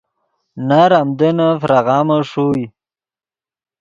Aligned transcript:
نر 0.67 0.91
آمدنّے 1.01 1.49
فراغامے 1.61 2.17
ݰوئے 2.29 2.65